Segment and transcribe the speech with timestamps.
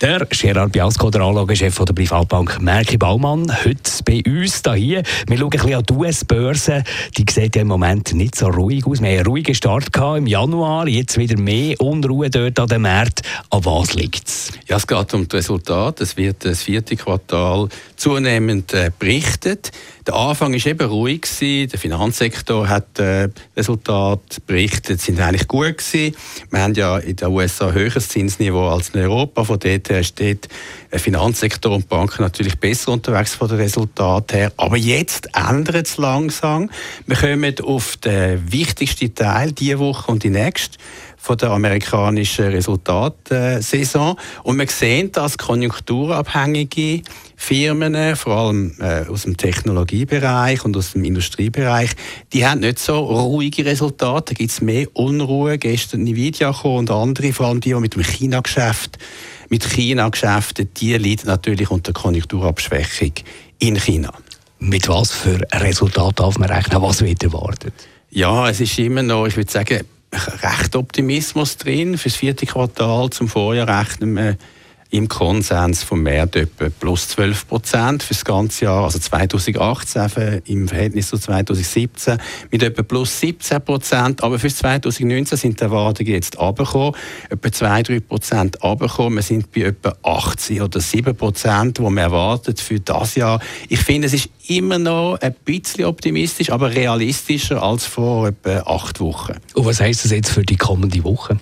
[0.00, 5.02] der Gerard Biasco, der Anlagechef der Privatbank Merki Baumann, heute bei uns hier.
[5.26, 6.84] Wir schauen ein bisschen an die US-Börse.
[7.16, 9.00] Die sieht ja im Moment nicht so ruhig aus.
[9.00, 13.22] Wir hatten einen ruhigen Start im Januar, jetzt wieder mehr Unruhe dort an dem Markt.
[13.50, 14.52] An was liegt es?
[14.66, 16.00] Ja, es geht um das Resultat.
[16.02, 19.72] Es wird das vierte Quartal zunehmend äh, berichtet.
[20.06, 21.26] Der Anfang war eben ruhig.
[21.40, 26.14] Der Finanzsektor hat äh, Resultate berichtet, sind eigentlich gut gewesen.
[26.50, 29.42] Wir haben ja in den USA ein höheres Zinsniveau als in Europa.
[29.42, 30.48] Von dort her steht
[30.92, 34.52] der Finanzsektor und Banken natürlich besser unterwegs von den Resultaten her.
[34.56, 36.70] Aber jetzt ändert es langsam.
[37.06, 40.78] Wir kommen auf den wichtigsten Teil diese Woche und die nächste
[41.16, 44.16] von der amerikanischen Resultatsaison.
[44.42, 47.02] Und wir sehen, dass konjunkturabhängige
[47.36, 51.90] Firmen, vor allem äh, aus dem Technologiebereich und aus dem Industriebereich,
[52.32, 54.34] die haben nicht so ruhige Resultate.
[54.34, 55.58] Da gibt es mehr Unruhe.
[55.58, 58.98] Gestern Nvidia und andere, vor allem die, die mit dem China-Geschäft
[59.48, 63.12] mit China-Geschäften, die leiden natürlich unter Konjunkturabschwächung
[63.58, 64.12] in China.
[64.58, 66.82] Mit was für Resultat darf man rechnen?
[66.82, 67.74] Was wird erwartet?
[68.10, 69.80] Ja, es ist immer noch, ich würde sagen,
[70.12, 71.98] recht Optimismus drin.
[71.98, 74.36] Für das vierte Quartal zum Vorjahr rechnen wir
[74.90, 80.68] im Konsens vom März etwa plus 12 Prozent für das ganze Jahr, also 2018 im
[80.68, 82.18] Verhältnis zu 2017
[82.50, 84.22] mit etwa plus 17 Prozent.
[84.22, 86.94] Aber für 2019 sind die Erwartungen jetzt abgekommen,
[87.30, 89.16] etwa 2-3 Prozent abgekommen.
[89.16, 93.40] Wir sind bei etwa 80 oder 7 Prozent, die man erwartet für das Jahr.
[93.68, 99.00] Ich finde, es ist immer noch ein bisschen optimistisch, aber realistischer als vor etwa acht
[99.00, 99.34] Wochen.
[99.54, 101.38] Und was heißt das jetzt für die kommende Woche?